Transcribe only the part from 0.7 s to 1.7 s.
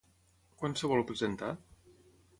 es vol presentar?